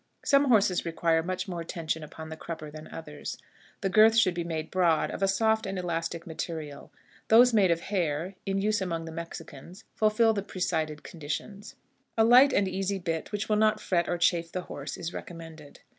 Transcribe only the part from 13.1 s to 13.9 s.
which will not